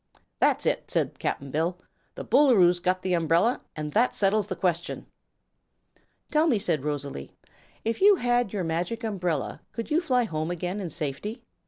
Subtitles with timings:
[0.39, 1.77] "That's it," said Cap'n Bill;
[2.15, 5.05] "the Boolooroo's got the umbrel, an' that settles the question."
[6.31, 7.33] "Tell me," said Rosalie;
[7.85, 11.43] "if you had your Magic Umbrella, could you fly home again in safety?"